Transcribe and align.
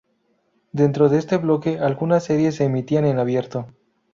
Dentro 0.71 1.09
de 1.09 1.19
este 1.19 1.37
bloque 1.37 1.77
algunas 1.77 2.23
series 2.23 2.55
se 2.55 2.63
emitían 2.63 3.05
en 3.05 3.19
abierto. 3.19 3.67